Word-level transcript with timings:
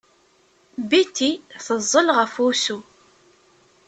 Betty 0.89 1.31
teẓẓel 1.65 2.07
ɣef 2.17 2.33
wusu. 2.41 2.77